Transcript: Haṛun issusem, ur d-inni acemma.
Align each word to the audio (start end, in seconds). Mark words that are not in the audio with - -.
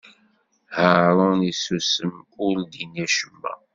Haṛun 0.75 1.39
issusem, 1.51 2.13
ur 2.45 2.55
d-inni 2.71 3.01
acemma. 3.05 3.53